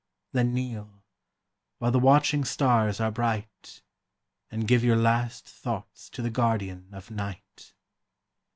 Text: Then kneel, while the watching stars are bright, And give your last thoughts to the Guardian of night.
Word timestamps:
Then 0.31 0.51
kneel, 0.51 1.03
while 1.77 1.91
the 1.91 1.99
watching 1.99 2.43
stars 2.43 2.99
are 2.99 3.11
bright, 3.11 3.83
And 4.49 4.67
give 4.67 4.83
your 4.83 4.95
last 4.95 5.45
thoughts 5.47 6.09
to 6.09 6.23
the 6.23 6.31
Guardian 6.31 6.87
of 6.91 7.11
night. 7.11 7.75